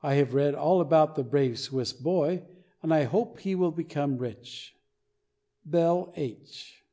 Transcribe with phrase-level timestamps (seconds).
[0.00, 2.44] I have read all about the "Brave Swiss Boy,"
[2.84, 4.76] and I hope he will become rich.
[5.64, 6.84] BELL H.